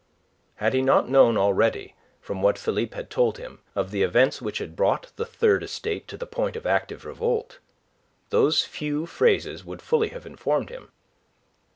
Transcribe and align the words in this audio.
Had 0.55 0.73
he 0.73 0.81
not 0.81 1.09
known 1.09 1.37
already, 1.37 1.93
from 2.19 2.41
what 2.41 2.57
Philippe 2.57 2.95
had 2.95 3.11
told 3.11 3.37
him, 3.37 3.59
of 3.75 3.91
the 3.91 4.01
events 4.01 4.41
which 4.41 4.57
had 4.57 4.75
brought 4.75 5.11
the 5.15 5.27
Third 5.27 5.61
Estate 5.61 6.07
to 6.07 6.17
the 6.17 6.25
point 6.25 6.55
of 6.55 6.65
active 6.65 7.05
revolt, 7.05 7.59
those 8.31 8.63
few 8.63 9.05
phrases 9.05 9.63
would 9.63 9.79
fully 9.83 10.07
have 10.07 10.25
informed 10.25 10.71
him. 10.71 10.91